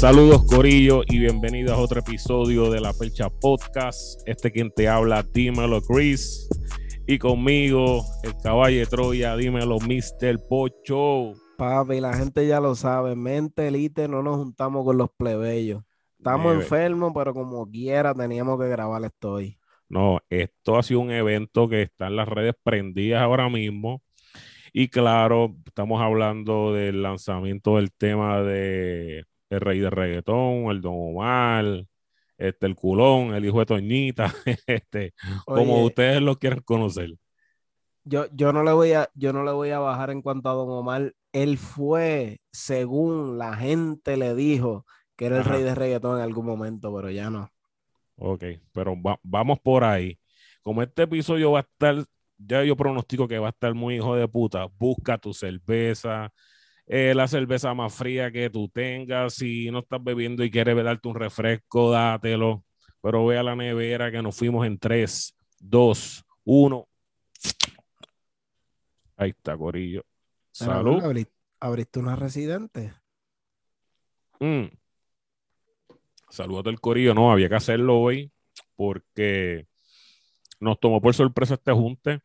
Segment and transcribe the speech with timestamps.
[0.00, 4.26] Saludos Corillo y bienvenidos a otro episodio de La Percha Podcast.
[4.26, 6.48] Este quien te habla, dímelo Chris.
[7.06, 10.40] Y conmigo, el caballo de Troya, dímelo Mr.
[10.48, 11.34] Pocho.
[11.58, 15.84] Papi, la gente ya lo sabe, mente elite, no nos juntamos con los plebeyos.
[16.16, 19.58] Estamos enfermos, pero como quiera teníamos que grabar esto hoy.
[19.90, 24.00] No, esto ha sido un evento que está en las redes prendidas ahora mismo.
[24.72, 30.94] Y claro, estamos hablando del lanzamiento del tema de el rey de reggaetón, el Don
[30.96, 31.86] Omar,
[32.38, 34.34] este, el culón, el hijo de Toñita,
[34.66, 35.12] este,
[35.44, 37.10] como ustedes lo quieran conocer.
[38.04, 40.54] Yo, yo, no le voy a, yo no le voy a bajar en cuanto a
[40.54, 41.14] Don Omar.
[41.32, 46.46] Él fue, según la gente le dijo, que era el rey de reggaetón en algún
[46.46, 47.50] momento, pero ya no.
[48.16, 50.18] Ok, pero vamos por ahí.
[50.62, 52.04] Como este episodio va a estar,
[52.38, 56.32] ya yo pronostico que va a estar muy hijo de puta, busca tu cerveza,
[56.92, 59.34] eh, la cerveza más fría que tú tengas.
[59.34, 62.64] Si no estás bebiendo y quieres darte un refresco, dátelo.
[63.00, 66.88] Pero ve a la nevera que nos fuimos en 3, 2, 1.
[69.16, 70.04] Ahí está, Corillo.
[70.50, 71.00] Salud.
[71.60, 72.92] ¿Abriste una residente?
[74.40, 74.64] Mm.
[76.28, 77.14] Saludos del Corillo.
[77.14, 78.32] No, había que hacerlo hoy
[78.74, 79.68] porque
[80.58, 82.20] nos tomó por sorpresa este junte.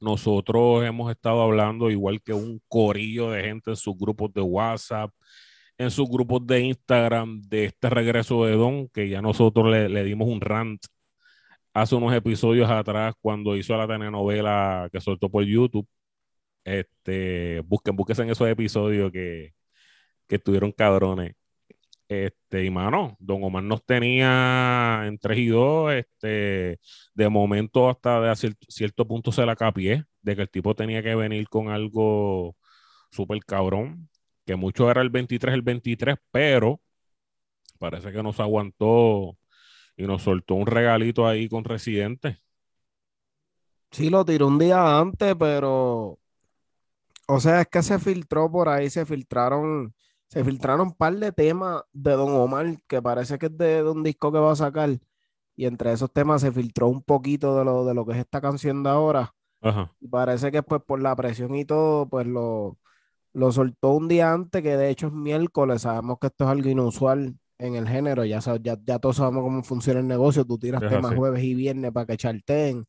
[0.00, 5.12] Nosotros hemos estado hablando igual que un corillo de gente en sus grupos de WhatsApp,
[5.78, 10.28] en sus grupos de Instagram, de este regreso de Don, que ya nosotros le, dimos
[10.28, 10.82] un rant
[11.74, 15.86] hace unos episodios atrás cuando hizo la telenovela que soltó por YouTube.
[16.64, 19.54] Este, busquen, busquen en esos episodios que,
[20.28, 21.34] que estuvieron cabrones.
[22.10, 26.80] Este, y mano, Don Omar nos tenía en 3 y 2, este,
[27.14, 31.04] de momento hasta de cierto, cierto punto se la capié, de que el tipo tenía
[31.04, 32.56] que venir con algo
[33.12, 34.08] súper cabrón,
[34.44, 36.80] que mucho era el 23, el 23, pero
[37.78, 39.38] parece que nos aguantó
[39.96, 42.40] y nos soltó un regalito ahí con Residente.
[43.92, 46.18] Sí, lo tiró un día antes, pero,
[47.28, 49.94] o sea, es que se filtró por ahí, se filtraron
[50.30, 54.04] se filtraron un par de temas de Don Omar, que parece que es de, un
[54.04, 54.90] disco que va a sacar.
[55.56, 58.40] Y entre esos temas se filtró un poquito de lo, de lo que es esta
[58.40, 59.34] canción de ahora.
[60.00, 62.78] Y parece que pues por la presión y todo, pues lo,
[63.32, 65.82] lo soltó un día antes, que de hecho es miércoles.
[65.82, 68.24] Sabemos que esto es algo inusual en el género.
[68.24, 70.44] Ya, ya, ya todos sabemos cómo funciona el negocio.
[70.44, 72.86] Tú tiras temas jueves y viernes para que charteen.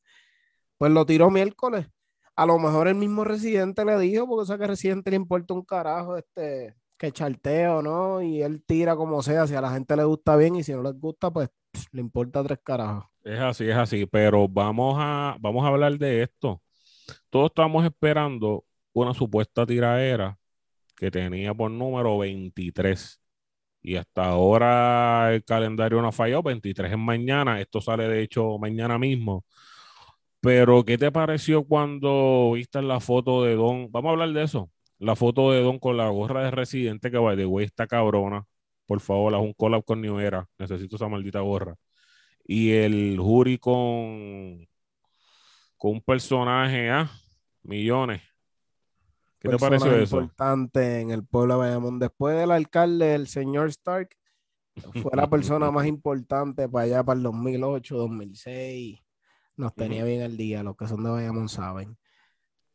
[0.78, 1.88] Pues lo tiró miércoles.
[2.36, 5.56] A lo mejor el mismo residente le dijo, porque o sea que residente le importa
[5.56, 8.22] un carajo este que charteo, ¿no?
[8.22, 10.84] Y él tira como sea, si a la gente le gusta bien y si no
[10.84, 11.50] les gusta, pues
[11.92, 13.06] le importa tres carajos.
[13.24, 16.62] Es así, es así, pero vamos a, vamos a hablar de esto.
[17.32, 20.38] Todos estamos esperando una supuesta tiraera
[20.96, 23.20] que tenía por número 23.
[23.82, 29.00] Y hasta ahora el calendario no fallado, 23 es mañana, esto sale de hecho mañana
[29.00, 29.44] mismo.
[30.40, 33.92] Pero, ¿qué te pareció cuando viste la foto de Don?
[33.92, 34.70] Vamos a hablar de eso
[35.02, 38.46] la foto de Don con la gorra de residente que va de güey está cabrona.
[38.86, 40.48] Por favor, haz un collab con New Era.
[40.60, 41.76] Necesito esa maldita gorra.
[42.46, 44.68] Y el jury con,
[45.76, 47.10] con un personaje, ah,
[47.64, 48.22] millones.
[49.40, 50.22] ¿Qué te pareció eso?
[50.22, 51.98] importante en el pueblo de Bayamón.
[51.98, 54.10] Después del alcalde, el señor Stark,
[55.02, 59.00] fue la persona más importante para allá, para el 2008, 2006.
[59.58, 61.98] Nos tenía bien el día, los que son de Bayamón saben.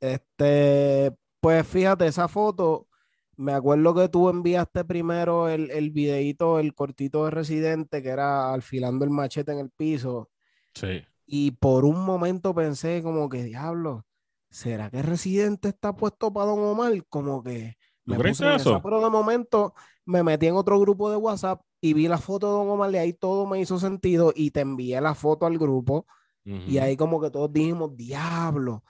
[0.00, 2.88] Este, pues fíjate, esa foto,
[3.36, 8.52] me acuerdo que tú enviaste primero el, el videito, el cortito de Residente, que era
[8.52, 10.30] alfilando el machete en el piso.
[10.74, 11.02] Sí.
[11.26, 14.06] Y por un momento pensé como que, diablo,
[14.50, 16.92] ¿será que Residente está puesto para Don Omar?
[17.08, 18.80] Como que me puse eso?
[18.82, 19.74] pero de momento
[20.04, 22.98] me metí en otro grupo de WhatsApp y vi la foto de Don Omar y
[22.98, 26.06] ahí todo me hizo sentido y te envié la foto al grupo
[26.44, 28.84] y ahí como que todos dijimos, diablo,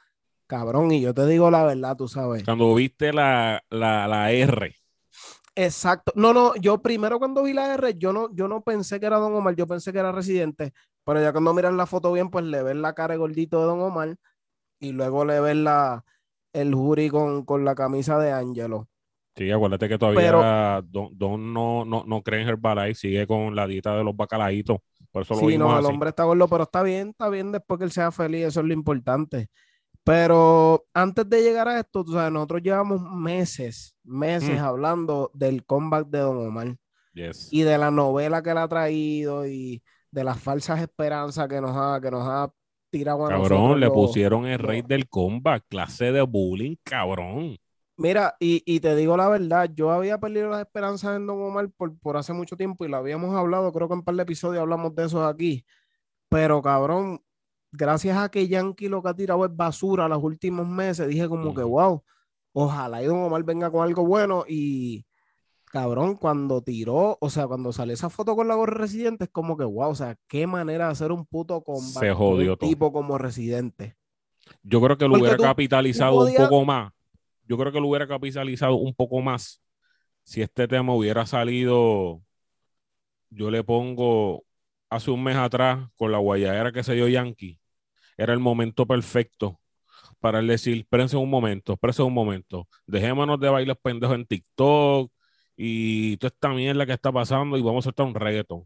[0.46, 2.44] Cabrón, y yo te digo la verdad, tú sabes.
[2.44, 4.74] Cuando viste la, R.
[5.54, 6.12] Exacto.
[6.14, 9.18] No, no, yo primero cuando vi la R, yo no, yo no pensé que era
[9.18, 10.72] Don Omar, yo pensé que era Residente,
[11.04, 13.80] pero ya cuando miras la foto bien, pues le ves la cara gordito de Don
[13.80, 14.16] Omar
[14.78, 16.04] y luego le ves la,
[16.52, 18.88] el jury con, con la camisa de Angelo.
[19.36, 23.94] Sí, acuérdate que todavía Don, no, no, no cree en Herbalife, sigue con la dieta
[23.96, 24.78] de los bacalaitos.
[25.10, 27.84] Por eso sí, no, el hombre está gordo, pero está bien, está bien después que
[27.84, 29.48] él sea feliz, eso es lo importante.
[30.06, 34.64] Pero antes de llegar a esto, tú sabes, nosotros llevamos meses, meses mm.
[34.64, 36.76] hablando del comeback de Don Omar.
[37.50, 39.82] Y de la novela que él ha traído y
[40.12, 42.52] de las falsas esperanzas que nos ha, que nos ha
[42.88, 47.56] tirado a Cabrón, le pusieron el rey del comeback, clase de bullying, cabrón.
[47.96, 51.68] Mira, y, y te digo la verdad, yo había perdido las esperanzas en Don Omar
[51.76, 54.22] por, por hace mucho tiempo y lo habíamos hablado, creo que en un par de
[54.22, 55.64] episodios hablamos de eso aquí.
[56.28, 57.22] Pero cabrón,
[57.76, 61.54] gracias a que Yankee lo que ha tirado es basura los últimos meses, dije como
[61.54, 62.02] que wow,
[62.52, 65.04] ojalá y Don Omar venga con algo bueno y
[65.64, 69.56] cabrón, cuando tiró, o sea, cuando salió esa foto con la gorra residente, es como
[69.56, 72.58] que wow, o sea, qué manera de hacer un puto comeback Se de jodió un
[72.58, 72.68] todo.
[72.68, 73.96] tipo como residente.
[74.62, 76.92] Yo creo que lo Porque hubiera tú- capitalizado tú un poco más.
[77.48, 79.60] Yo creo que lo hubiera capitalizado un poco más
[80.22, 82.22] si este tema hubiera salido.
[83.30, 84.44] Yo le pongo
[84.88, 87.58] hace un mes atrás con la guayadera que se dio Yankee.
[88.16, 89.60] Era el momento perfecto
[90.20, 92.68] para él decir: espérense un momento, espérense un momento.
[92.86, 95.12] Dejémonos de bailar pendejos en TikTok
[95.56, 98.64] y toda esta mierda que está pasando y vamos a hacer un reggaeton.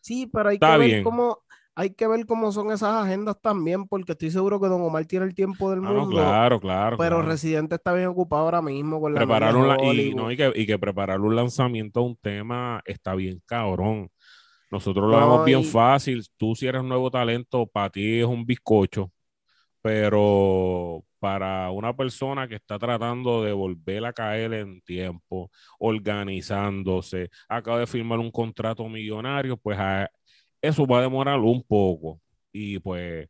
[0.00, 1.38] Sí, pero hay Está que ver cómo,
[1.74, 5.26] hay que ver cómo son esas agendas también, porque estoy seguro que Don Omar tiene
[5.26, 6.96] el tiempo del Ah, no, mundo, claro, claro.
[6.96, 7.22] pero claro.
[7.22, 10.66] Residente está bien ocupado ahora mismo con la preparar un y, no, y, que, y
[10.66, 14.10] que preparar un lanzamiento de un tema está bien cabrón.
[14.74, 16.24] Nosotros lo vemos bien fácil.
[16.36, 19.12] Tú si eres nuevo talento, para ti es un bizcocho,
[19.82, 27.80] pero para una persona que está tratando de volver a caer en tiempo, organizándose, acaba
[27.80, 30.10] de firmar un contrato millonario, pues a-
[30.62, 32.20] eso va a demorar un poco.
[32.52, 33.28] Y pues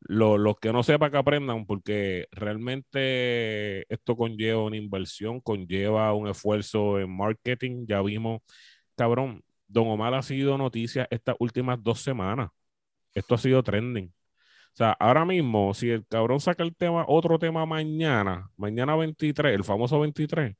[0.00, 6.28] lo- los que no sepan que aprendan, porque realmente esto conlleva una inversión, conlleva un
[6.28, 7.86] esfuerzo en marketing.
[7.88, 8.40] Ya vimos,
[8.96, 12.50] cabrón, Don Omar ha sido noticia estas últimas dos semanas.
[13.14, 14.06] Esto ha sido trending.
[14.08, 19.54] O sea, ahora mismo, si el cabrón saca el tema, otro tema mañana, mañana 23,
[19.54, 20.54] el famoso 23,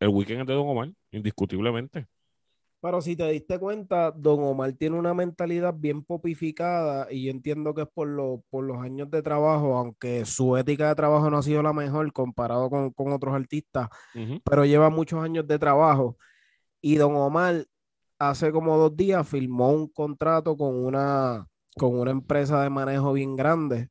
[0.00, 2.06] el weekend es de Don Omar, indiscutiblemente.
[2.80, 7.74] Pero si te diste cuenta, Don Omar tiene una mentalidad bien popificada y yo entiendo
[7.74, 11.38] que es por, lo- por los años de trabajo, aunque su ética de trabajo no
[11.38, 13.88] ha sido la mejor comparado con, con otros artistas,
[14.44, 16.16] pero lleva muchos años de trabajo.
[16.80, 17.66] Y Don Omar
[18.18, 23.36] hace como dos días firmó un contrato con una, con una empresa de manejo bien
[23.36, 23.90] grande.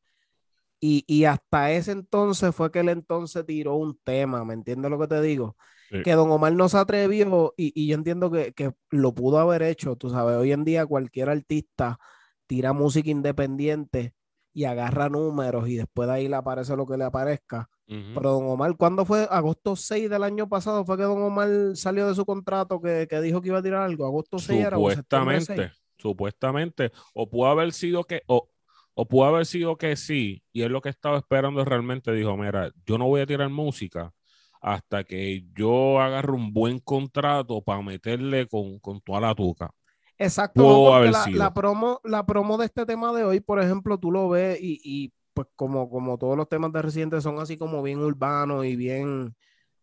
[0.80, 5.00] Y, y hasta ese entonces fue que él entonces tiró un tema, ¿me entiendes lo
[5.00, 5.58] que te digo?
[5.90, 5.98] Sí.
[6.04, 9.64] Que Don Omar no se atrevió y, y yo entiendo que, que lo pudo haber
[9.64, 12.00] hecho, tú sabes, hoy en día cualquier artista
[12.48, 14.14] tira música independiente
[14.54, 17.70] y agarra números y después de ahí le aparece lo que le aparezca.
[17.88, 19.26] Pero Don Omar, ¿cuándo fue?
[19.30, 23.22] Agosto 6 del año pasado fue que Don Omar salió de su contrato que, que
[23.22, 24.06] dijo que iba a tirar algo.
[24.06, 25.48] Agosto 6 era septiembre 6.
[25.48, 26.92] Supuestamente, supuestamente.
[27.14, 28.50] O pudo haber sido que, o,
[28.94, 32.72] o pudo haber sido que sí, y él lo que estaba esperando realmente dijo, mira,
[32.86, 34.12] yo no voy a tirar música
[34.60, 39.72] hasta que yo agarre un buen contrato para meterle con, con toda la tuca.
[40.18, 41.38] Exacto, porque haber la, sido.
[41.38, 44.80] la promo, la promo de este tema de hoy, por ejemplo, tú lo ves y,
[44.84, 48.76] y, pues como, como todos los temas de Residente son así como bien urbanos y
[48.76, 49.36] bien,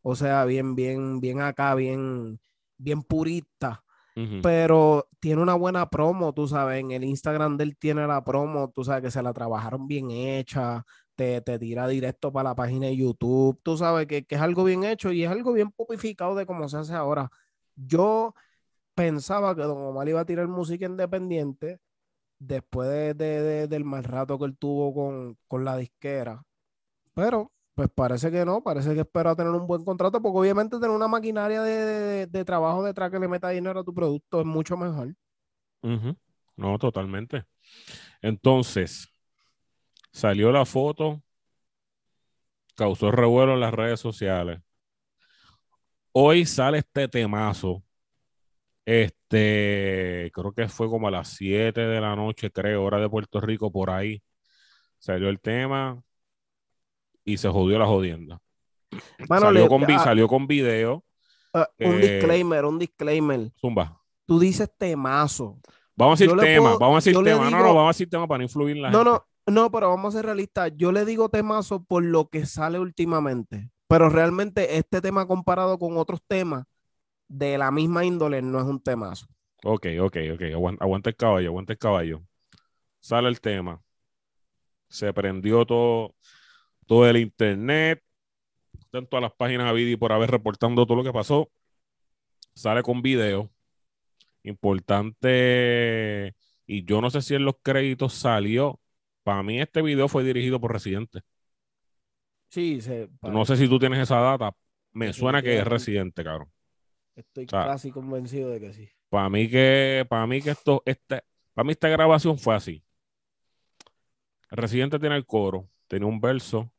[0.03, 2.41] o sea, bien, bien, bien acá, bien,
[2.77, 3.85] bien purista.
[4.43, 8.71] Pero tiene una buena promo, tú sabes, en el Instagram de él tiene la promo,
[8.75, 10.85] tú sabes que se la trabajaron bien hecha,
[11.15, 14.65] te, te tira directo para la página de YouTube, tú sabes que, que es algo
[14.65, 17.31] bien hecho y es algo bien popificado de cómo se hace ahora.
[17.77, 18.35] Yo
[18.97, 21.79] pensaba que Don Omar iba a tirar música independiente
[22.39, 26.43] después de, de- de- del mal rato que él tuvo con, con la disquera,
[27.15, 30.91] pero pues parece que no, parece que espera tener un buen contrato, porque obviamente tener
[30.91, 35.15] una maquinaria de, trabajo detrás que le meta dinero a tu producto es mucho mejor.
[35.83, 36.17] Ujú.
[36.57, 37.45] No, totalmente.
[38.23, 39.09] Entonces,
[40.13, 41.23] salió la foto,
[42.77, 44.61] causó revuelo en las redes sociales.
[46.13, 47.83] Hoy sale este temazo.
[48.87, 49.24] Este,
[50.33, 53.71] creo que fue como a las 7 de la noche, creo, hora de Puerto Rico,
[53.73, 54.23] por ahí.
[54.99, 56.01] Salió el tema
[57.25, 58.41] y se jodió la jodienda.
[59.29, 61.05] Mano, salió, le- con, vi- ah, salió con video.
[61.53, 63.51] ah, un eh, disclaimer, un disclaimer.
[63.61, 64.01] Zumba.
[64.27, 65.59] Tú dices temazo.
[65.97, 67.51] Vamos a decir tema, puedo- vamos a decir tema.
[67.51, 69.11] No, digo- no, vamos a decir tema para no influir en la No, gente.
[69.49, 70.73] no, no, pero vamos a ser realistas.
[70.77, 75.97] Yo le digo temazo por lo que sale últimamente, pero realmente este tema comparado con
[75.99, 76.65] otros temas
[77.39, 79.27] de la misma índole no es un temazo.
[79.65, 80.43] Ok, ok, ok.
[80.53, 82.23] Aguanta, aguanta el caballo, aguanta el caballo.
[83.01, 83.83] Sale el tema.
[84.89, 86.15] Se prendió todo,
[86.87, 88.03] todo el internet.
[88.79, 91.51] Están todas las páginas a video por haber reportando todo lo que pasó.
[92.55, 93.51] Sale con video.
[94.45, 96.37] Importante.
[96.67, 98.81] Y yo no sé si en los créditos salió.
[99.25, 101.23] Para mí este video fue dirigido por Residente.
[102.49, 104.55] Sí, se, No sé si tú tienes esa data.
[104.93, 105.67] Me suena que es.
[105.67, 106.54] Residente, cabrón.
[107.17, 108.89] Estoy o sea, casi convencido de que sí.
[109.09, 112.83] Para mí que, para mí que esto, este, para mí esta grabación fue así.
[114.51, 116.73] El Residente tiene el coro, tiene un verso,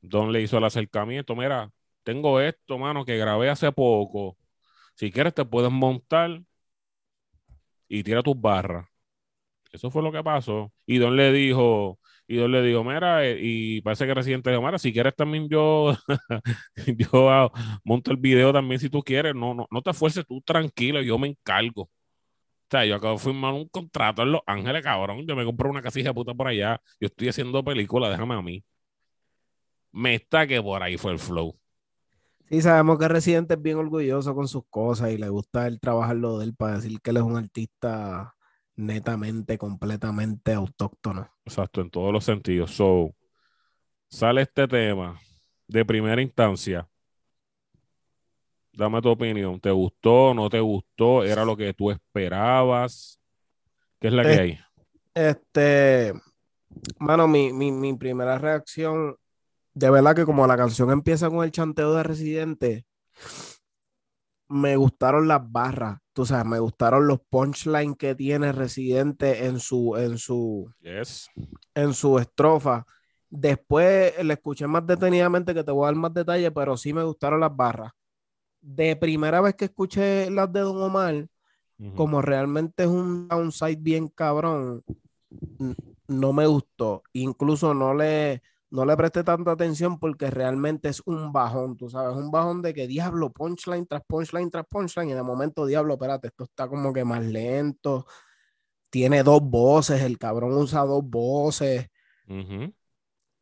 [0.00, 1.70] Don le hizo el acercamiento, mira,
[2.02, 4.36] tengo esto, mano, que grabé hace poco.
[4.94, 6.42] Si quieres te puedes montar
[7.88, 8.86] y tira tus barras.
[9.72, 10.72] Eso fue lo que pasó.
[10.86, 14.62] Y Don le dijo, y Don le dijo, mira, eh, y parece que Residente dijo,
[14.62, 15.94] mira, si quieres también yo,
[16.98, 17.52] yo
[17.84, 19.34] monto el video también si tú quieres.
[19.34, 21.82] No, no, no te esfuerces tú tranquilo, yo me encargo.
[21.82, 25.24] O sea, yo acabo de firmar un contrato en Los Ángeles, cabrón.
[25.26, 26.80] Yo me compré una casilla de puta por allá.
[27.00, 28.64] Yo estoy haciendo película, déjame a mí.
[29.92, 31.56] Me está que por ahí fue el flow.
[32.48, 36.38] Sí, sabemos que Residente es bien orgulloso con sus cosas y le gusta el trabajarlo
[36.38, 38.35] de él para decir que él es un artista
[38.76, 41.30] netamente, completamente autóctono.
[41.44, 42.72] Exacto, en todos los sentidos.
[42.72, 43.14] So,
[44.10, 45.20] sale este tema
[45.68, 46.88] de primera instancia.
[48.72, 49.60] Dame tu opinión.
[49.60, 50.34] ¿Te gustó?
[50.34, 51.24] ¿No te gustó?
[51.24, 53.20] ¿Era lo que tú esperabas?
[54.00, 54.60] ¿Qué es la que Eh, hay?
[55.14, 56.14] Este,
[57.00, 59.16] mano, mi, mi, mi primera reacción,
[59.74, 62.86] de verdad que como la canción empieza con el chanteo de Residente,
[64.48, 69.96] me gustaron las barras, tú sabes, me gustaron los punchlines que tiene Residente en su,
[69.98, 71.28] en su, Yes.
[71.74, 72.86] en su estrofa.
[73.28, 77.04] Después le escuché más detenidamente que te voy a dar más detalles, pero sí me
[77.04, 77.92] gustaron las barras.
[78.62, 81.28] De primera vez que escuché las de Don Omar,
[81.78, 81.94] Ujú.
[81.94, 84.82] como realmente es un downside bien cabrón,
[86.08, 87.02] no me gustó.
[87.12, 88.42] Incluso no le,
[88.76, 92.74] no le presté tanta atención porque realmente es un bajón, tú sabes, un bajón de
[92.74, 96.92] que diablo, punchline tras punchline tras punchline, y de momento, diablo, espérate, esto está como
[96.92, 98.06] que más lento.
[98.90, 101.88] Tiene dos voces, el cabrón usa dos voces.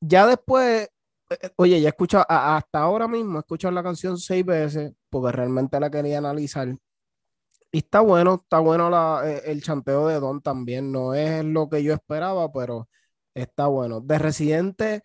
[0.01, 0.89] Ya después,
[1.31, 4.93] eh, eh, oye, ya he escuchado, hasta ahora mismo he escuchado la canción seis veces
[5.11, 6.69] porque realmente la quería analizar.
[7.73, 10.93] Y está bueno, está bueno la- eh, el chanteo de Don también.
[10.93, 12.89] No es lo que yo esperaba, pero
[13.35, 14.01] está bueno.
[14.01, 15.03] De Residente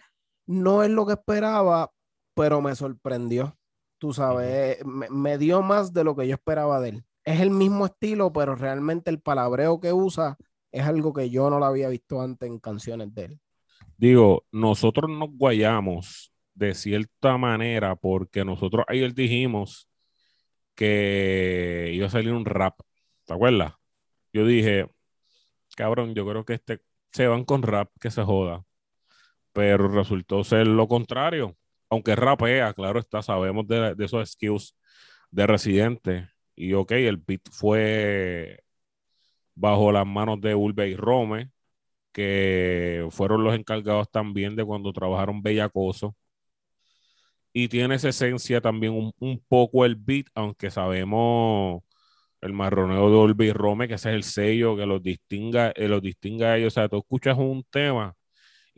[0.49, 1.91] no es lo que esperaba,
[2.33, 3.55] pero me sorprendió.
[3.99, 7.05] Tú sabes, me, me dio más de lo que yo esperaba de él.
[7.23, 10.37] Es el mismo estilo, pero realmente el palabreo que usa
[10.71, 13.39] es algo que yo no lo había visto antes en canciones de él.
[13.95, 19.87] Digo, nosotros nos guayamos de cierta manera porque nosotros ayer dijimos
[20.73, 22.79] que iba a salir un rap,
[23.25, 23.75] ¿te acuerdas?
[24.33, 24.89] Yo dije,
[25.75, 28.65] cabrón, yo creo que este se van con rap, que se joda,
[29.59, 31.57] pero resultó ser lo contrario,
[31.89, 34.77] aunque rapea, claro está, sabemos de, de esos skills
[35.31, 38.61] de Residente, y ok, el beat fue
[39.55, 41.51] bajo las manos de Ulve y Rome,
[42.13, 46.15] que fueron los encargados también de cuando trabajaron Bellacoso.
[47.51, 51.83] Y tiene esa esencia también un, un poco el beat, aunque sabemos
[52.41, 55.87] el marroneo de Olby y Rome, que ese es el sello que los distinga, eh,
[55.89, 56.73] los distinga a ellos.
[56.73, 58.15] O sea, tú escuchas un tema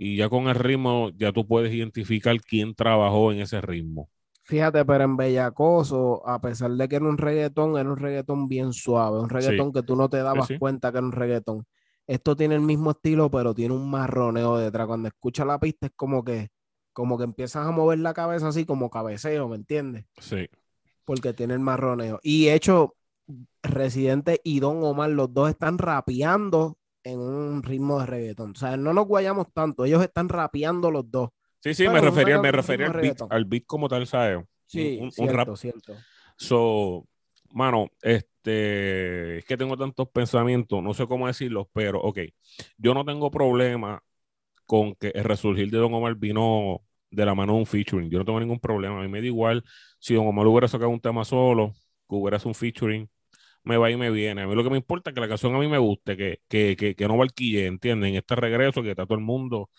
[0.04, 4.10] y ya con el ritmo ya tú puedes identificar quién trabajó en ese ritmo.
[4.42, 8.74] Fíjate, pero en Bellacoso, a pesar de que era un reggaetón, era un reggaetón bien
[8.74, 10.58] suave, un reggaetón que tú no te dabas sí.
[10.58, 11.68] cuenta que era un reggaetón.
[12.08, 14.88] Esto tiene el mismo estilo, pero tiene un marroneo detrás.
[14.88, 16.50] Cuando escuchas la pista es como que,
[16.94, 20.06] como que empiezas a mover la cabeza así como cabeceo, ¿me entiendes?
[20.18, 20.50] Sí.
[21.06, 22.20] Porque tiene el marroneo.
[22.24, 22.96] Y hecho,
[23.62, 28.52] Residente y Don Omar, los dos están rapeando en un ritmo de reggaetón.
[28.52, 31.30] O sea, no nos guayamos tanto, ellos están rapeando los dos.
[31.60, 34.44] Sí, sí, me un refería, me un refería al beat, al beat como tal, ¿sabes?
[34.66, 35.56] Sí, un, un cierto, rap.
[35.56, 35.96] cierto.
[36.38, 37.06] So,
[37.52, 42.20] mano, este, es que tengo tantos pensamientos, no sé cómo decirlos, pero ok,
[42.78, 44.02] yo no tengo problema
[44.66, 46.82] con que el resurgir de Don Omar vino
[47.12, 49.28] de la mano de un featuring, yo no tengo ningún problema, a mí me da
[49.28, 49.64] igual
[50.00, 51.74] si Don Omar hubiera sacado un tema solo,
[52.10, 53.10] que hubiera hecho un featuring,
[53.64, 55.56] me va y me viene, a mí lo que me importa es que la canción
[55.56, 58.16] a mí me guste, que, que, que, que no valquille, ¿entienden?
[58.16, 59.70] Este regreso que está todo el mundo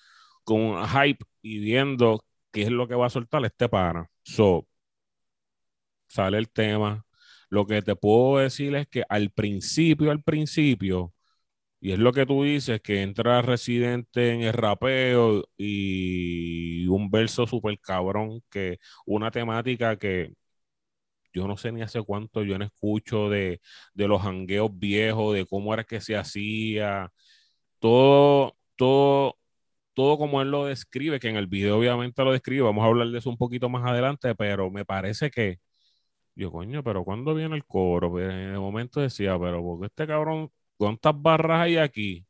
[0.44, 4.08] con hype y viendo qué es lo que va a soltar este pana.
[4.24, 4.66] So,
[6.08, 7.04] sale el tema.
[7.48, 11.12] Lo que te puedo decir es que al principio, al principio,
[11.80, 17.46] y es lo que tú dices, que entra Residente en el rapeo y un verso
[17.46, 20.34] súper cabrón, que una temática que
[21.32, 23.60] yo no sé ni hace cuánto yo no escucho de,
[23.94, 27.10] de los jangueos viejos, de cómo era que se hacía,
[27.78, 29.38] todo, todo,
[29.94, 33.08] todo como él lo describe, que en el video obviamente lo describe, vamos a hablar
[33.08, 35.58] de eso un poquito más adelante, pero me parece que
[36.34, 38.10] yo, coño, pero ¿cuándo viene el coro?
[38.10, 42.26] Pues en el momento decía, pero ¿por qué este cabrón, cuántas barras hay aquí?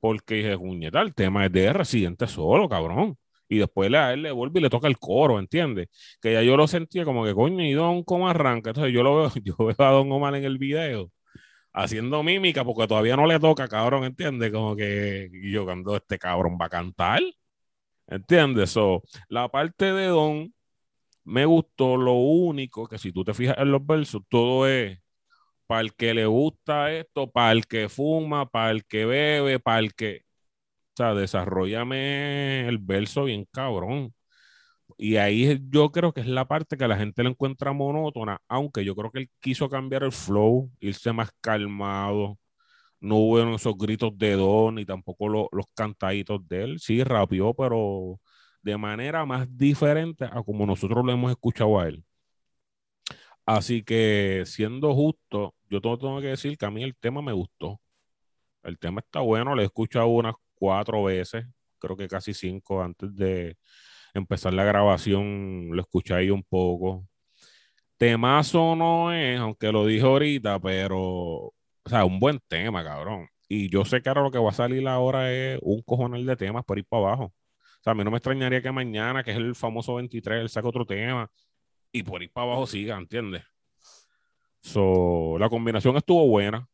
[0.00, 3.16] Porque dije, puñeta, el tema es de Residente solo, cabrón.
[3.48, 5.88] Y después le- a él le vuelve y le toca el coro, ¿entiendes?
[6.20, 8.70] Que ya yo lo sentía como que, coño, ¿y Don cómo arranca?
[8.70, 11.10] Entonces yo lo veo, yo veo a Don Omar en el video
[11.72, 14.52] haciendo mímica porque todavía no le toca, cabrón, ¿entiendes?
[14.52, 17.20] Como que yo cuando este cabrón va a cantar.
[18.08, 18.70] ¿Entiendes?
[18.70, 20.54] So, la parte de Don
[21.24, 21.96] me gustó.
[21.98, 24.98] Lo único que si tú te fijas en los versos, todo es
[25.68, 29.80] para el que le gusta esto, para el que fuma, para el que bebe, para
[29.80, 30.25] el que.
[30.96, 34.14] O sea, desarrollame el verso bien cabrón.
[34.98, 38.84] Y ahí yo creo que es la parte que la gente le encuentra monótona, aunque
[38.84, 42.38] yo creo que él quiso cambiar el flow, irse más calmado.
[43.00, 46.80] No hubo esos gritos de Don ni tampoco los cantaditos de él.
[46.80, 48.20] Sí, rapió, pero
[48.62, 52.04] de manera más diferente a como nosotros lo hemos escuchado a él.
[53.44, 57.80] Así que, siendo justo, yo tengo que decir que a mí el tema me gustó.
[58.62, 61.46] El tema está bueno, lo he escuchado unas cuatro veces,
[61.78, 63.56] creo que casi cinco antes de
[64.14, 67.06] empezar la grabación, lo escuché ahí un poco.
[67.98, 71.54] Temazo no es, aunque lo dije ahorita, pero, o
[71.86, 73.28] sea, un buen tema, cabrón.
[73.48, 76.36] Y yo sé que ahora lo que va a salir ahora es un cojonel de
[76.36, 77.24] temas por ir para abajo.
[77.24, 80.48] O sea, a mí no me extrañaría que mañana, que es el famoso 23, él
[80.48, 81.30] saque otro tema
[81.92, 83.42] y por ir para abajo siga, ¿entiendes?
[84.60, 86.68] So, la combinación estuvo buena.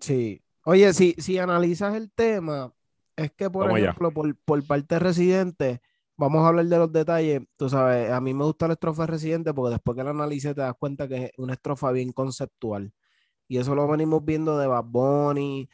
[0.00, 0.43] Sí.
[0.64, 2.72] Oye, si, si analizas el tema,
[3.16, 5.80] es que, por ejemplo, por, por, parte residente,
[6.16, 7.42] vamos a hablar de los detalles.
[7.56, 10.62] Tú sabes, a mí me gusta la estrofa residente porque después que la analice te
[10.62, 12.92] das cuenta que es una estrofa bien conceptual.
[13.46, 15.68] Y eso lo venimos viendo de Bad Bunny,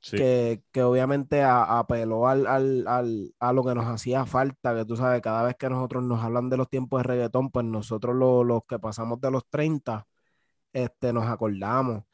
[0.00, 2.46] que, obviamente apeló al,
[2.86, 6.48] a lo que nos hacía falta, que tú sabes, cada vez que nosotros nos hablan
[6.48, 10.06] de los tiempos de reggaetón, pues nosotros los que pasamos de los 30,
[10.72, 12.04] este, nos acordamos.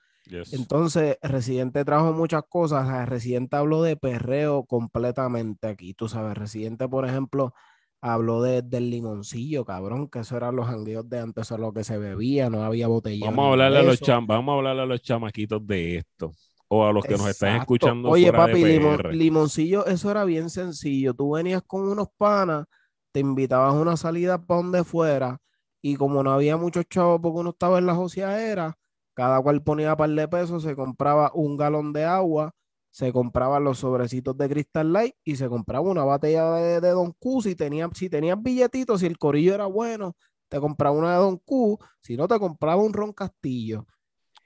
[0.52, 3.08] Entonces, Residente trajo muchas cosas.
[3.08, 5.94] Residente habló de perreo completamente aquí.
[5.94, 7.54] Tú sabes, Residente, por ejemplo,
[8.00, 11.72] habló de, del limoncillo, cabrón, que eso eran los jangueos de antes, eso es lo
[11.72, 13.26] que se bebía, no había botella.
[13.26, 16.32] Vamos a hablarle a los cham vamos a hablarle a los chamaquitos de esto
[16.68, 18.10] o a los que nos están escuchando.
[18.10, 18.78] Oye, papi,
[19.12, 21.14] limoncillo, eso era bien sencillo.
[21.14, 22.66] Tú venías con unos panas,
[23.10, 25.38] te invitabas a una salida para donde fuera,
[25.80, 28.76] y como no había muchos chavos porque uno estaba en la joseadera,
[29.14, 32.54] cada cual ponía un par de pesos, se compraba un galón de agua,
[32.90, 37.42] se compraban los sobrecitos de Crystal Light y se compraba una botella de, Don Q.
[37.42, 40.16] Si tenías si tenías billetitos, si el corillo era bueno,
[40.48, 41.78] te compraba una de Don Q.
[42.00, 43.86] Si no, te compraba un Ron Castillo.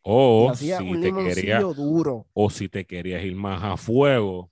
[0.03, 2.27] O si te querías, duro.
[2.33, 4.51] O si te querías ir más a fuego,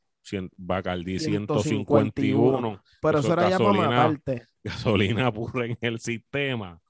[0.57, 2.83] Bacardi 151.
[3.01, 4.47] Pero eso, era gasolina, ya para matarte.
[4.65, 6.81] Gasolina pura en el sistema.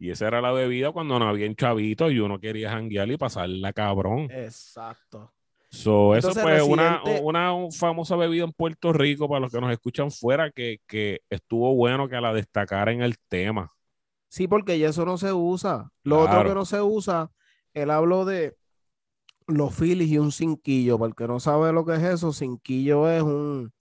[0.00, 3.72] Y esa era la bebida cuando no había chavito y uno quería janguear y pasarla
[3.72, 4.28] cabrón.
[4.32, 5.32] Exacto.
[5.70, 10.10] So, eso fue una, una, famosa bebida en Puerto Rico para los que nos escuchan
[10.10, 13.70] fuera que, que estuvo bueno que la destacara en el tema.
[14.28, 15.92] Sí, porque ya eso no se usa.
[16.02, 17.30] Lo otro que no se usa
[17.74, 18.56] él habló de
[19.46, 20.98] los filis y un cinquillo.
[20.98, 23.72] Para el que no sabe lo que es eso, cinquillo es un,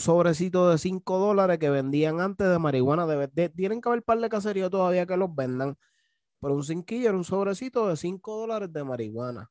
[0.00, 3.06] sobrecito de 5 dólares que vendían antes de marihuana.
[3.54, 5.76] Tienen que haber par de caserías todavía que los vendan.
[6.40, 9.50] Pero un cinquillo era un sobrecito de 5 dólares de marihuana.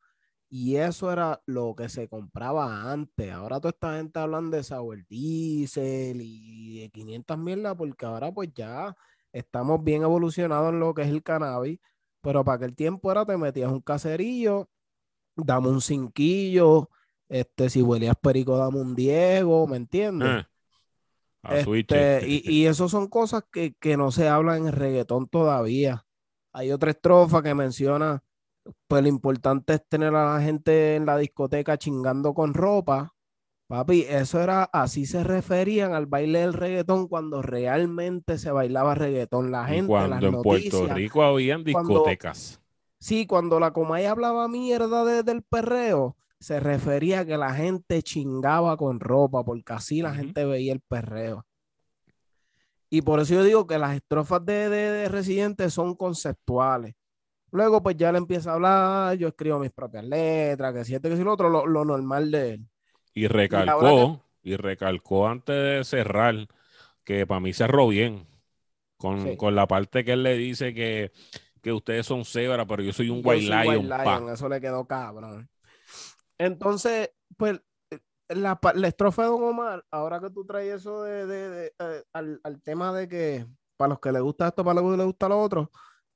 [0.50, 3.32] Y eso era lo que se compraba antes.
[3.32, 8.50] Ahora toda esta gente hablan de sour diesel y de 500 mierda, porque ahora pues
[8.54, 8.96] ya
[9.32, 11.80] estamos bien evolucionados en lo que es el cannabis.
[12.22, 14.70] Pero para aquel tiempo era te metías un caserillo,
[15.36, 16.90] dame un cinquillo,
[17.32, 20.46] este, si huelías perico, dame un Diego, ¿me entiendes?
[21.44, 26.06] Ah, este, y, y eso son cosas que, no se hablan en reggaetón todavía.
[26.54, 28.24] Hay otra estrofa que menciona,
[28.88, 33.16] pues lo importante es tener a la gente en la discoteca chingando con ropa
[33.72, 39.50] Papi, eso era, así se referían al baile del reggaetón cuando realmente se bailaba reggaetón.
[39.50, 42.60] La gente, cuando en Puerto Rico habían discotecas.
[43.00, 48.76] sí, cuando la Comay hablaba mierda del perreo, se refería a que la gente chingaba
[48.76, 51.46] con ropa, porque así la gente veía el perreo.
[52.90, 56.96] Y por eso yo digo que las estrofas de, de, Residente son conceptuales.
[57.52, 61.10] Luego, pues ya le empieza a hablar, yo escribo mis propias letras, que si esto,
[61.10, 62.68] que si lo otro, lo normal de él.
[63.14, 66.48] Y recalcó, y, recalcó antes de cerrar
[67.04, 68.26] que para mí cerró bien.
[68.98, 71.12] Con, la parte que él le dice que,
[71.72, 73.92] ustedes son cebra, pero yo soy un white lion.
[74.30, 75.48] Eso le quedó cabrón.
[76.42, 77.62] Entonces, pues,
[78.30, 82.62] la, la, estrofa de Don Omar, ahora que tú traes eso de, eh, al, al,
[82.62, 83.46] tema de que
[83.78, 85.72] para los que les gusta esto, para los que les gusta lo otro,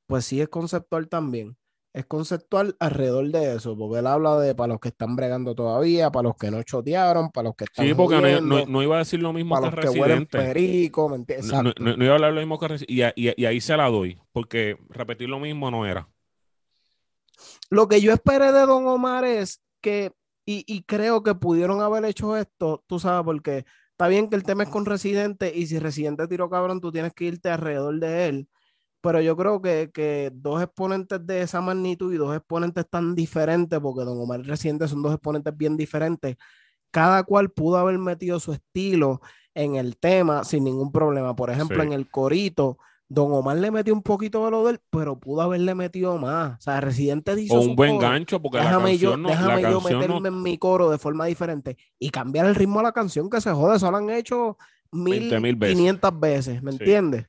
[0.07, 1.57] pues sí es conceptual también
[1.95, 6.11] es conceptual alrededor de eso, porque él habla de para los que están bregando todavía,
[6.11, 7.87] para los que no chotearon, para los que están.
[7.87, 11.19] Sí, porque no, iba a decir lo mismo para que los que huelen perico, ¿me
[11.19, 14.77] no, iba a hablar lo mismo que y, y, y, ahí se la doy, porque
[14.89, 16.09] repetir lo mismo no era.
[17.69, 20.11] Lo que yo esperé de Don Omar es que,
[20.47, 24.43] y, y creo que pudieron haber hecho esto, tú sabes, porque está bien que el
[24.43, 28.27] tema es con Residente y si Residente tiró cabrón, tú tienes que irte alrededor de
[28.27, 28.49] él.
[29.01, 33.79] Pero yo creo que, que dos exponentes de esa magnitud y dos exponentes tan diferentes,
[33.79, 36.35] porque Don Omar y Residente son dos exponentes bien diferentes,
[36.91, 39.21] cada cual pudo haber metido su estilo
[39.53, 41.35] en el tema sin ningún problema.
[41.35, 41.87] Por ejemplo, Sí.
[41.87, 42.79] en el corito,
[43.15, 46.59] Don Omar le metió un poquito de lo de él, pero pudo haberle metido más.
[46.59, 48.09] O sea, Residente hizo O un buen coro.
[48.09, 50.57] gancho, porque la Déjame yo, canción no, déjame la yo canción no, meterme en mi
[50.57, 53.77] coro de forma diferente y cambiar el ritmo a la canción que se jode.
[53.77, 54.57] Eso lo han hecho
[54.91, 55.75] mil, 20.000 veces.
[55.77, 56.77] 500 veces, ¿me Sí.
[56.79, 57.27] entiendes?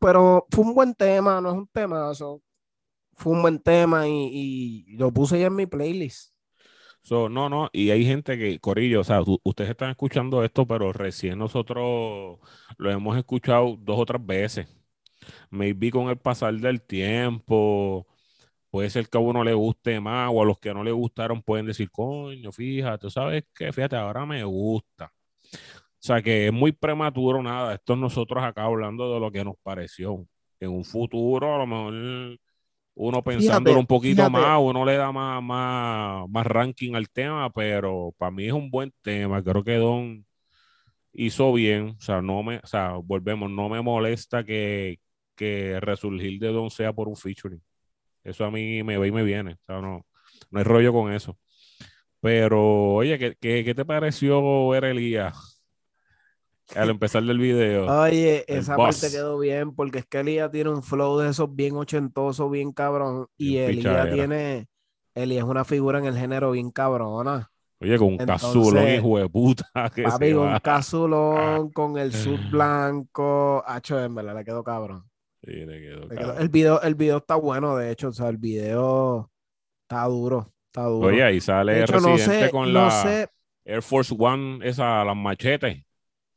[0.00, 2.42] Pero fue un buen tema, no es un temazo.
[3.14, 6.32] Fue un buen tema y, y lo puse ya en mi playlist.
[7.02, 10.92] So, no, no, y hay gente que, Corillo, o sea, ustedes están escuchando esto, pero
[10.92, 12.38] recién nosotros
[12.78, 14.68] lo hemos escuchado dos o tres veces.
[15.50, 18.06] Maybe con el pasar del tiempo,
[18.70, 21.42] puede ser que a uno le guste más, o a los que no le gustaron
[21.42, 23.72] pueden decir, coño, fíjate, ¿sabes qué?
[23.72, 25.12] Fíjate, ahora me gusta.
[25.54, 27.74] O sea, que es muy prematuro nada.
[27.74, 30.26] Esto es nosotros acá hablando de lo que nos pareció.
[30.60, 32.38] En un futuro, a lo mejor
[33.02, 34.30] uno pensándolo un poquito fíjate.
[34.30, 38.70] más, uno le da más, más, más ranking al tema, pero para mí es un
[38.70, 39.42] buen tema.
[39.42, 40.26] Creo que Don
[41.14, 41.96] hizo bien.
[41.98, 44.98] O sea, no me, o sea, volvemos, no me molesta que,
[45.34, 47.62] que resurgir de Don sea por un featuring.
[48.22, 49.54] Eso a mí me va y me viene.
[49.54, 50.04] O sea, no,
[50.50, 51.38] no hay rollo con eso.
[52.20, 55.49] Pero, oye, ¿qué, qué, qué te pareció ver Elías
[56.76, 57.86] al empezar del video?
[58.02, 59.00] Oye, esa boss.
[59.00, 62.72] parte quedó bien porque es que Elías tiene un flow de esos bien ochentoso, bien
[62.72, 63.26] cabrón.
[63.36, 64.12] Y Elías pichadera.
[64.14, 64.68] tiene,
[65.14, 67.50] Elías es una figura en el género bien cabrona.
[67.82, 69.64] Oye, con un Entonces, cazulón, hijo de puta.
[69.94, 70.60] Que Papi, con va.
[70.60, 73.62] casulón, con el sud blanco.
[73.66, 75.04] Hacho, en verdad, le quedó cabrón.
[75.42, 76.42] Sí, le quedó Le quedó- cabrón.
[76.42, 79.30] El video, el video está bueno, de hecho, o sea, el video
[79.88, 81.08] está duro, está duro.
[81.08, 83.28] Oye, ahí sale hecho, no Residente sé, con no la sé,
[83.64, 85.82] Air Force One, esa, las machetes.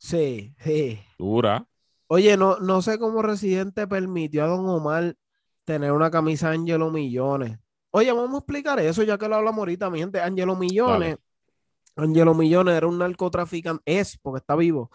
[0.04, 1.00] Sí, sí.
[1.18, 1.66] Dura.
[2.06, 5.16] Oye, no, no sé cómo Residente permitió a Don Omar
[5.64, 7.58] tener una camisa Angelo Millones.
[7.90, 10.20] Oye, vamos a explicar eso ya que lo hablamos ahorita, mi gente.
[10.20, 11.16] Angelo Millones,
[11.96, 14.90] Angelo Millones era un narcotraficante, es porque está vivo,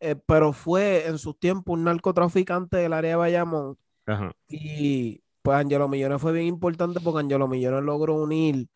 [0.00, 3.78] eh, pero fue en sus tiempos un narcotraficante del área de Bayamón.
[4.06, 4.32] Ajá.
[4.48, 8.68] Y pues Angelo Millones fue bien importante porque Angelo Millones logró unir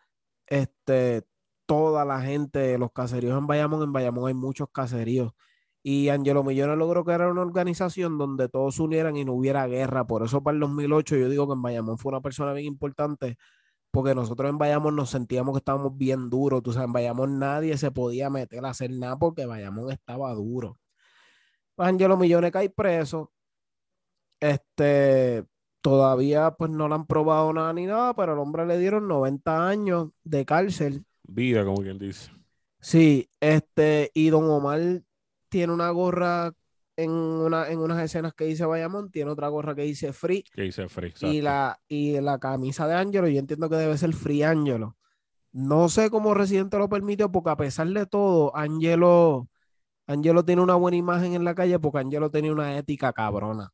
[0.46, 1.24] este,
[1.66, 3.82] toda la gente de los caseríos en Bayamón.
[3.82, 5.32] En Bayamón hay muchos caseríos.
[5.82, 10.06] Y Angelo Millones logró crear una organización donde todos se unieran y no hubiera guerra.
[10.06, 13.38] Por eso para el 2008 yo digo que en Bayamón fue una persona bien importante
[13.90, 16.62] porque nosotros en Bayamón nos sentíamos que estábamos bien duros.
[16.62, 20.78] Tú sabes, en Bayamón nadie se podía meter a hacer nada porque Bayamón estaba duro.
[21.74, 23.32] Pues Angelo Millones cae preso.
[24.38, 25.44] Este,
[25.80, 29.68] todavía pues no le han probado nada ni nada, pero al hombre le dieron 90
[29.68, 31.04] años de cárcel.
[31.22, 32.30] Vida, como quien dice.
[32.80, 35.02] Sí, este, y Don Omar
[35.50, 36.52] tiene una gorra
[36.96, 40.62] en, una, en unas escenas que dice Bayamón, tiene otra gorra que dice Free, Que
[40.62, 41.08] dice Free.
[41.20, 41.42] y exacto.
[41.42, 44.96] la, y la camisa de Angelo, yo entiendo que debe ser Free Angelo.
[45.52, 49.48] No sé cómo Residente lo permitió, porque a pesar de todo, Angelo,
[50.06, 53.72] Angelo tiene una buena imagen en la calle, porque Angelo tenía una ética cabrona.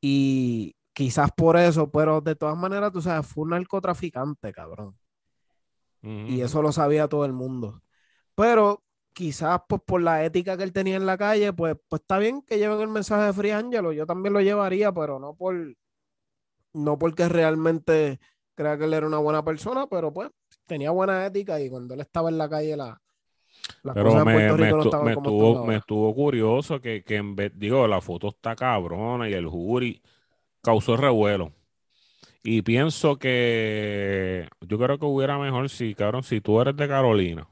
[0.00, 4.96] Y quizás por eso, pero de todas maneras, tú sabes, fue un narcotraficante, cabrón.
[6.02, 7.82] Y eso lo sabía todo el mundo.
[8.34, 12.18] Pero quizás pues por la ética que él tenía en la calle, pues, pues está
[12.18, 13.92] bien que lleven el mensaje de Free Angelo.
[13.92, 15.54] Yo también lo llevaría, pero no por
[16.72, 18.20] no porque realmente
[18.54, 20.30] crea que él era una buena persona, pero pues
[20.66, 23.00] tenía buena ética y cuando él estaba en la calle la,
[23.82, 27.02] las Pero cosas en me, no estu- estaban me como estuvo, me estuvo curioso que,
[27.02, 30.02] que en vez, digo, la foto está cabrona y el jury
[30.62, 31.52] causó revuelo.
[32.42, 37.48] Y pienso que yo creo que hubiera mejor si, cabrón, si tú eres de Carolina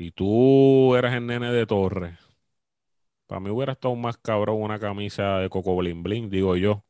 [0.00, 2.18] y tú eres el nene de Torres,
[3.26, 6.84] para mí hubiera estado más cabrón una camisa de Coco Blin Blin, digo yo.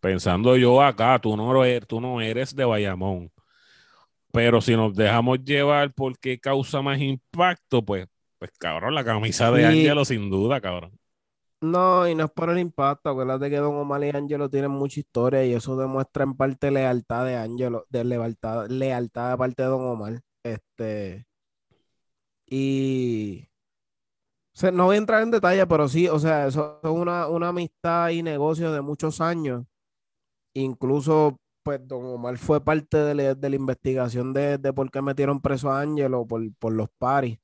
[0.00, 3.32] Pensando yo acá, tú no eres, tú no eres de Bayamón.
[4.32, 8.06] Pero si nos dejamos llevar porque causa más impacto, pues,
[8.38, 9.64] pues cabrón, la camisa de Sí.
[9.66, 10.98] Angelo sin duda, cabrón.
[11.60, 13.10] No, y no es por el impacto.
[13.10, 17.26] Acuérdate que Don Omar y Angelo tienen mucha historia y eso demuestra en parte lealtad
[17.26, 20.20] de Angelo, de lealtad, lealtad de parte de Don Omar.
[20.44, 21.26] Este,
[22.48, 23.48] y
[24.54, 27.28] o sea, no voy a entrar en detalle, pero sí, o sea, eso es una,
[27.28, 29.64] una amistad y negocio de muchos años.
[30.54, 35.00] Incluso, pues, Don Omar fue parte de la, de la investigación de, de por qué
[35.00, 37.38] metieron preso a Angelo por, por los paris.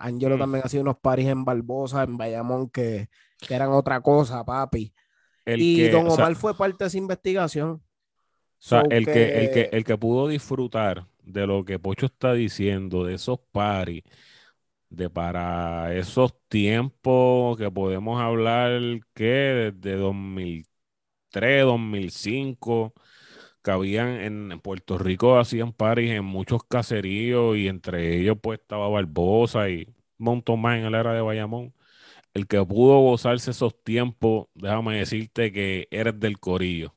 [0.00, 0.38] Angelo Mm.
[0.40, 4.92] también ha sido unos paris en Barbosa, en Bayamón, que, que eran otra cosa, papi.
[5.44, 7.70] El y que, Don o sea, Omar fue parte de esa investigación.
[7.72, 7.82] o
[8.58, 12.34] sea, So el que, el que- el que pudo disfrutar de lo que Pocho está
[12.34, 14.04] diciendo, de esos paris,
[14.90, 18.80] de para esos tiempos que podemos hablar
[19.14, 19.24] que
[19.72, 22.94] desde 2003, 2005,
[23.62, 28.88] que habían en Puerto Rico, hacían paris en muchos caseríos y entre ellos pues estaba
[28.88, 29.86] Barbosa y
[30.18, 31.74] montón más en la era de Bayamón.
[32.34, 36.95] El que pudo gozarse esos tiempos, déjame decirte que eres del corillo.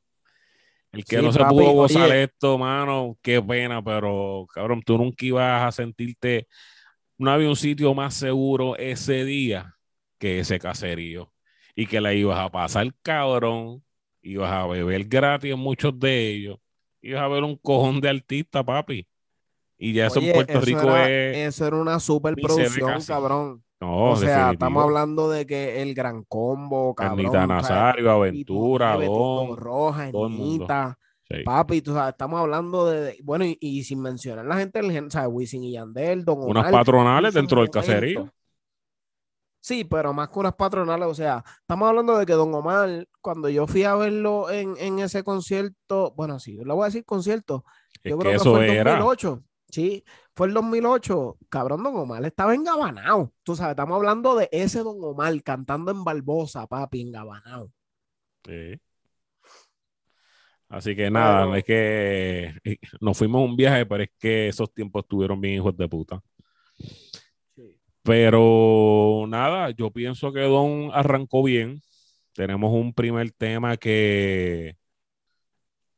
[0.91, 2.23] El que Sí, no se papi, pudo gozar oye.
[2.23, 6.47] esto, mano, qué pena, pero cabrón, tú nunca ibas a sentirte,
[7.17, 9.75] no había un sitio más seguro ese día
[10.17, 11.32] que ese caserío.
[11.75, 13.84] Y que la ibas a pasar, cabrón,
[14.21, 16.60] ibas a beber gratis en muchos de ellos,
[17.02, 19.08] ibas a ver un cojón de artistas, papi.
[19.78, 23.63] Y ya eso en Puerto eso Rico era, es, eso era una superproducción, cabrón.
[23.81, 27.47] No, O sea, estamos hablando de que el Gran Combo, Ernita cabrón.
[27.57, 30.09] Nazario, Aventura, Don, Roja.
[30.09, 30.97] Ernita,
[31.31, 31.43] Sí.
[31.45, 35.11] papi, tú sabes, estamos hablando de, bueno, y, y sin mencionar la gente del género,
[35.11, 35.29] ¿sabes?
[35.31, 38.33] Wisin y Yandel, Don Unas Omar, patronales en dentro del caserío.
[39.61, 43.49] Sí, pero más que unas patronales, o sea, estamos hablando de que Don Omar, cuando
[43.49, 47.63] yo fui a verlo en, en ese concierto, bueno, sí, le voy a decir concierto,
[48.03, 48.91] yo que creo que eso fue era.
[48.93, 50.03] 2008, sí,
[50.39, 54.95] fue el 2008, cabrón, Don Omar estaba engabanado, tú sabes, estamos hablando de ese Don
[55.04, 57.69] Omar cantando en Barbosa, papi, engabanado.
[58.45, 58.80] Sí.
[60.69, 64.47] Así que nada, Pero- es que eh, nos fuimos a un viaje, pero es que
[64.47, 66.23] esos tiempos estuvieron bien hijos de puta.
[68.02, 71.82] Pero nada, yo pienso que Don arrancó bien.
[72.32, 74.78] Tenemos un primer tema que,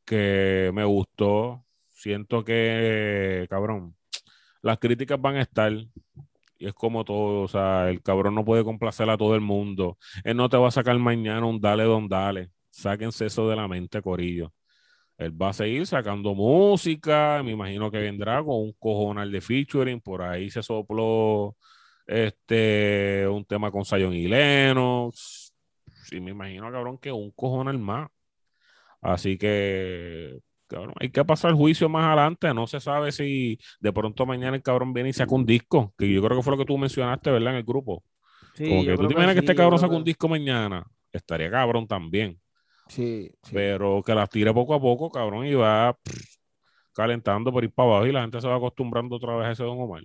[0.04, 1.64] que me gustó.
[1.86, 3.94] Siento que, cabrón,
[4.62, 5.72] las críticas van a estar.
[6.58, 9.98] Y es como todo, o sea, el cabrón no puede complacer a todo el mundo.
[10.24, 12.50] Él no te va a sacar mañana un dale don dale.
[12.70, 14.52] Sáquense eso de la mente, Corillo.
[15.18, 20.00] Él va a seguir sacando música, me imagino que vendrá con un cojonal de featuring,
[20.00, 21.56] por ahí se sopló
[22.06, 25.54] este un tema con Zion y Lennox.
[26.04, 28.08] Sí, me imagino, cabrón, que un cojonal más.
[29.00, 30.38] Así que,
[30.72, 32.52] cabrón, hay que pasar el juicio más adelante.
[32.54, 36.12] No se sabe si de pronto mañana el cabrón viene y saca un disco, que
[36.12, 37.52] yo creo que fue lo que tú mencionaste, ¿verdad?
[37.52, 38.02] En el grupo.
[38.54, 40.84] Sí, Como que tú te imaginas que sí, este cabrón saca un disco mañana.
[41.12, 42.40] Estaría cabrón también.
[42.88, 43.50] Sí, sí.
[43.54, 46.36] Pero que las tire poco a poco, cabrón, y va pff,
[46.92, 49.64] calentando por ir para abajo y la gente se va acostumbrando otra vez a ese
[49.64, 50.02] Don Omar.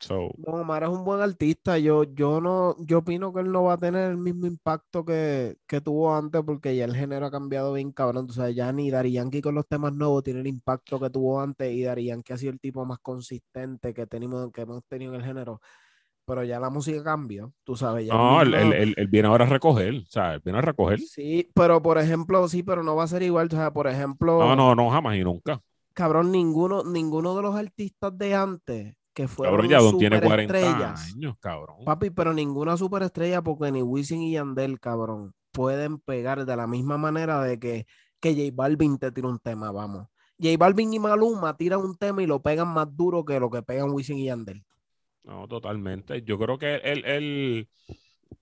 [0.00, 1.78] So, Don Omar es un buen artista.
[1.78, 5.56] Yo, yo no, yo opino que él no va a tener el mismo impacto que,
[5.66, 8.26] que tuvo antes, porque ya el género ha cambiado bien, cabrón.
[8.28, 11.40] O sea, ya ni Daddy Yankee con los temas nuevos tiene el impacto que tuvo
[11.40, 15.14] antes, y Daddy Yankee ha sido el tipo más consistente que tenemos, que hemos tenido
[15.14, 15.60] en el género.
[16.26, 18.06] Pero ya la música cambió, tú sabes.
[18.06, 20.98] Ya no, él- él- él viene ahora a recoger, o sea, él viene a recoger.
[21.00, 23.48] Sí, pero por ejemplo, sí, pero no va a ser igual.
[23.52, 25.60] O sea, por ejemplo, No, no, no, jamás y nunca.
[25.92, 30.54] cabrón, ninguno, ninguno de los artistas de antes que fueron Cabrón, ya Don tiene 40
[30.54, 31.12] superestrellas.
[31.14, 31.76] años, cabrón.
[31.84, 36.98] Papi, pero ninguna superestrella, porque ni Wisin y Yandel, cabrón, pueden pegar de la misma
[36.98, 37.86] manera de que,
[38.20, 40.08] que J Balvin te tira un tema, vamos.
[40.38, 43.62] J Balvin y Maluma tiran un tema y lo pegan más duro que lo que
[43.62, 44.64] pegan Wisin y Yandel.
[45.22, 46.22] No, totalmente.
[46.22, 47.68] Yo creo que él, él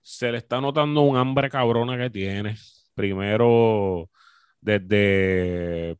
[0.01, 2.55] se le está notando un hambre cabrona que tiene.
[2.95, 4.09] Primero,
[4.59, 5.97] desde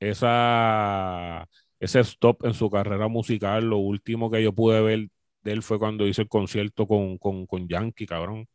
[0.00, 1.46] esa,
[1.80, 5.08] ese stop en su carrera musical, lo último que yo pude ver
[5.42, 8.48] de él fue cuando hizo el concierto con, con, con Yankee, cabrón.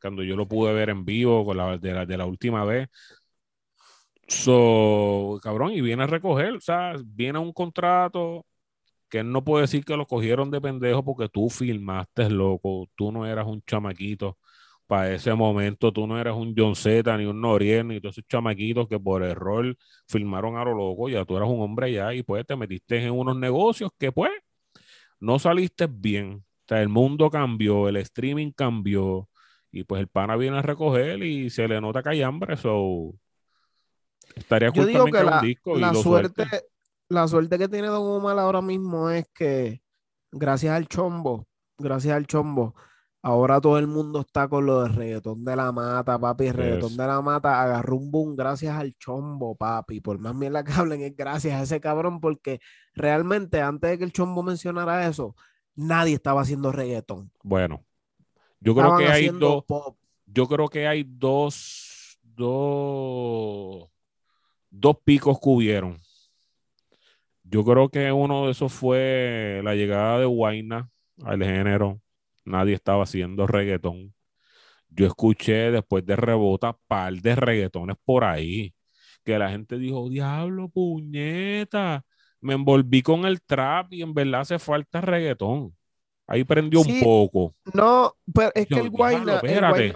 [0.00, 2.88] Cuando yo lo pude ver en vivo de la última vez.
[4.28, 8.46] So, cabrón, y viene a recoger, o sea, viene a un contrato
[9.08, 13.12] que él no puede decir que lo cogieron de pendejo porque tú filmaste, loco, tú
[13.12, 14.38] no eras un chamaquito
[14.90, 18.26] para ese momento, tú no eras un John Z, ni un Noriel, ni todos esos
[18.26, 19.76] chamaquitos que por error
[20.08, 23.12] filmaron a lo loco, ya tú eras un hombre ya y pues te metiste en
[23.12, 24.32] unos negocios que pues
[25.20, 29.28] no saliste bien, o sea, el mundo cambió, el streaming cambió
[29.70, 33.14] y pues el pana viene a recoger y se le nota que hay hambre, so
[34.34, 36.48] estaría Yo digo que la, un disco la suerte,
[37.08, 39.82] la suerte que tiene Don Omar ahora mismo es que
[40.32, 41.46] gracias al chombo,
[41.78, 42.74] gracias al chombo,
[43.22, 46.46] ahora todo el mundo está con lo de reggaetón de la mata, papi.
[46.48, 46.96] El reggaetón Yes.
[46.96, 50.00] de la mata agarró un boom gracias al chombo, papi.
[50.00, 52.60] Por más mierda que hablen, es gracias a ese cabrón, porque
[52.94, 55.34] realmente antes de que el chombo mencionara eso,
[55.74, 57.30] nadie estaba haciendo reggaetón.
[57.42, 57.84] Bueno,
[58.60, 59.96] yo creo Estaban que hay dos, pop.
[60.26, 63.88] yo creo que hay dos, dos,
[64.70, 65.98] dos picos que hubieron.
[67.42, 70.88] Yo creo que uno de esos fue la llegada de Huayna
[71.24, 72.00] al género.
[72.44, 74.14] Nadie estaba haciendo reggaetón.
[74.88, 78.74] Yo escuché después de Rebota par de reggaetones por ahí.
[79.24, 82.04] Que la gente dijo, diablo, puñeta.
[82.40, 85.76] me envolví con el trap y en verdad hace falta reggaetón.
[86.26, 87.54] Ahí prendió un poco.
[87.74, 89.40] No, pero es que el Guayna,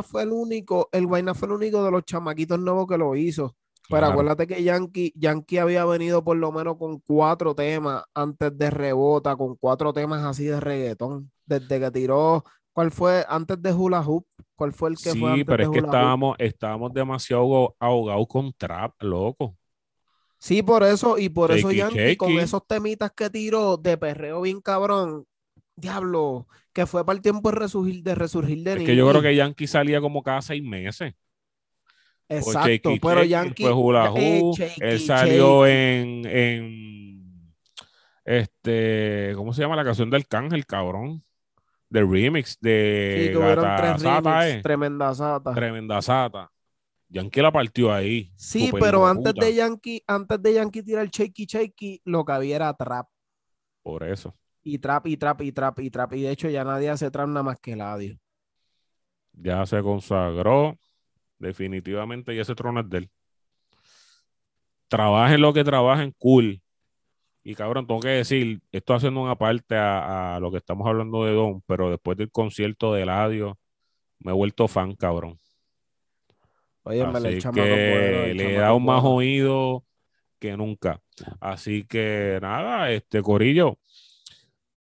[0.02, 3.56] fue el único, el Guayna fue el único de los chamaquitos nuevos que lo hizo.
[3.88, 8.70] Pero acuérdate que Yankee, Yankee había venido por lo menos con cuatro temas antes de
[8.70, 11.30] rebota, con cuatro temas así de reggaetón.
[11.44, 14.26] Desde que tiró, ¿cuál fue antes de Hula Hoop?
[14.56, 18.52] ¿Cuál fue el que sí, fue antes pero es que estábamos, estábamos demasiado ahogados con
[18.52, 19.56] trap, loco.
[20.38, 24.60] Sí, por eso, y por eso Yankee, con esos temitas que tiró de perreo bien
[24.60, 25.24] cabrón,
[25.74, 29.22] diablo, que fue para el tiempo de resurgir de resurgir de Es que yo creo
[29.22, 31.14] que Yankee salía como cada seis meses.
[32.28, 33.64] Exacto, pero Yankee.
[33.64, 37.54] Eh, él salió en, en.
[38.24, 39.32] Este.
[39.36, 41.22] ¿Cómo se llama la canción del Cángel, cabrón?
[41.88, 43.32] De remix de.
[43.32, 43.38] Sí,
[43.76, 44.60] tres remix, eh.
[44.62, 45.54] Tremenda Sata.
[45.54, 46.50] Tremenda Sata.
[47.08, 48.32] Yankee la partió ahí.
[48.36, 52.56] Sí, pero antes de Yankee, antes de Yankee tirar el Shaky Shaky, lo que había
[52.56, 53.06] era trap.
[53.82, 54.34] Por eso.
[54.62, 56.12] Y trap, y trap, y trap, y trap.
[56.14, 58.18] Y de hecho ya nadie hace trap nada más que el audio.
[59.34, 60.76] Ya se consagró.
[61.44, 63.10] Definitivamente ya ese trono es de él.
[64.88, 66.62] Trabajen lo que trabajen, cool.
[67.42, 71.32] Y cabrón, tengo que decir, esto haciendo una parte a, lo que estamos hablando de
[71.32, 73.58] Don, pero después del concierto de Ladio,
[74.20, 75.38] me he vuelto fan, cabrón.
[76.84, 79.84] Oye, me le, que le he dado más oído
[80.38, 81.02] que nunca.
[81.40, 83.78] Así que nada, este Corillo,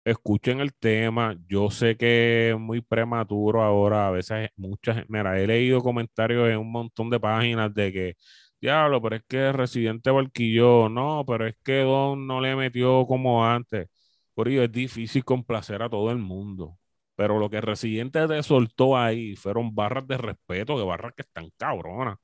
[0.04, 1.36] escuchen el tema.
[1.48, 4.08] Yo sé que es muy prematuro ahora.
[4.08, 8.16] A veces muchas, mira, he leído comentarios en un montón de páginas de que,
[8.60, 13.44] diablo, pero es que Residente Barquillo, no, pero es que Don no le metió como
[13.46, 13.88] antes.
[14.34, 16.78] Por ello es difícil complacer a todo el mundo.
[17.16, 21.50] Pero lo que Residente te soltó ahí fueron barras de respeto, que barras que están
[21.56, 22.16] cabronas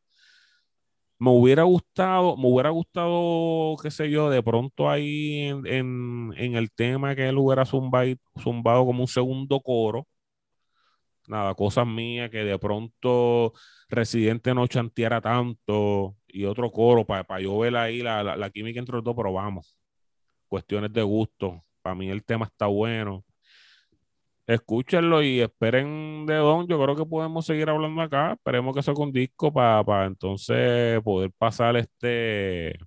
[1.19, 7.15] me hubiera gustado, me hubiera gustado, qué sé yo, de pronto ahí en, el tema
[7.15, 10.07] que él hubiera zumbado, zumbado como un segundo coro.
[11.27, 13.53] Nada, cosas mías que de pronto
[13.89, 18.97] Residente no chanteara tanto y otro coro para yo ver ahí la, la química entre
[18.97, 19.77] los dos, pero vamos,
[20.49, 21.65] cuestiones de gusto.
[21.83, 23.25] Para mí el tema está bueno
[24.47, 26.67] escúchenlo y esperen de Don.
[26.67, 28.33] Yo creo que podemos seguir hablando acá.
[28.33, 32.79] Esperemos que sea un disco para entonces poder pasar este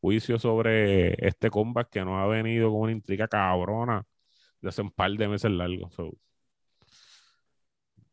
[0.00, 4.04] juicio sobre este combat que nos ha venido con una intriga cabrona
[4.60, 5.90] de hace un par de meses largo.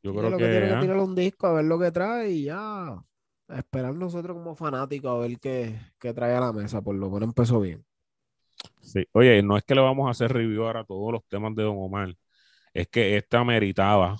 [0.04, 0.80] yo creo que, tiene que ¿ah?
[0.80, 3.02] tirar un disco a ver lo que trae y ya
[3.50, 6.82] esperar nosotros como fanáticos a ver qué, qué trae a la mesa.
[6.82, 7.86] Por lo menos empezó bien.
[8.82, 11.54] Sí, oye, no es que le vamos a hacer review ahora a todos los temas
[11.56, 12.16] de Don Omar
[12.78, 14.18] es que esta meritaba.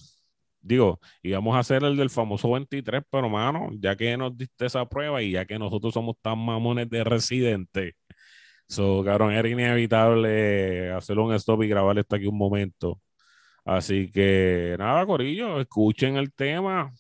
[0.62, 4.86] Digo, íbamos a hacer el del famoso 23, pero mano, ya que nos diste esa
[4.88, 7.96] prueba y ya que nosotros somos tan mamones de residente,
[8.68, 13.02] so, cabrón, era inevitable hacer un stop y grabar esto aquí un momento.
[13.66, 16.94] Así que nada, Corillo, escuchen el tema.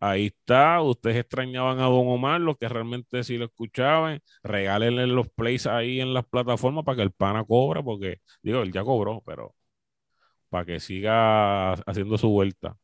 [0.00, 0.80] Ahí está.
[0.82, 4.20] Ustedes extrañaban a Don Omar, los que realmente sí lo escuchaban.
[4.42, 8.72] Regálenle los plays ahí en las plataformas para que el pana cobre, porque, digo, él
[8.72, 9.54] ya cobró, pero
[10.48, 12.76] para que siga haciendo su vuelta.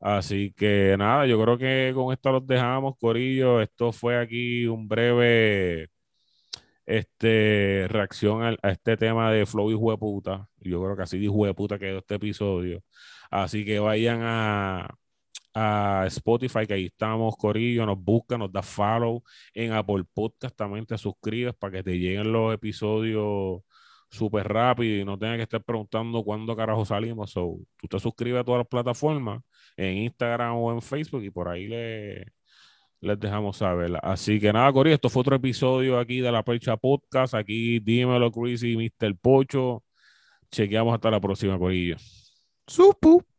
[0.00, 3.60] Así que nada, yo creo que con esto los dejamos, Corillo.
[3.62, 5.88] Esto fue aquí un breve
[6.86, 10.48] este, reacción a, este tema de Flow y Jueputa.
[10.58, 12.82] Yo creo que así de Jueputa quedó este episodio.
[13.30, 14.88] Así que vayan a,
[15.54, 19.22] a Spotify, que ahí estamos, Corillo, nos busca, nos da follow.
[19.54, 23.62] En Apple Podcast también te suscribes para que te lleguen los episodios
[24.12, 27.32] súper rápido y no tengas que estar preguntando cuándo carajo salimos.
[27.32, 29.42] So, tú te suscribes a todas las plataformas,
[29.76, 32.26] en Instagram o en Facebook, y por ahí le,
[33.00, 33.98] les dejamos saber.
[34.02, 37.34] Así que nada, Cori, esto fue otro episodio aquí de la Percha Podcast.
[37.34, 39.16] Aquí dímelo, Chris y Mr.
[39.20, 39.82] Pocho.
[40.50, 41.96] Chequeamos hasta la próxima, Corillo.
[42.66, 43.31] Supu.